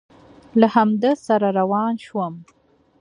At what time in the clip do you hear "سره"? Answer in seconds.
1.25-1.47